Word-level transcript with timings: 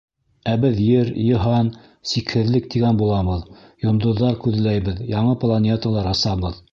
Ә 0.51 0.53
беҙ 0.61 0.79
Ер, 0.83 1.09
йыһан, 1.23 1.69
сикһеҙлек 2.11 2.71
тигән 2.75 3.01
булабыҙ, 3.01 3.45
йондоҙҙар 3.87 4.39
күҙләйбеҙ, 4.47 5.05
яңы 5.15 5.37
планеталар 5.45 6.11
асабыҙ. 6.15 6.63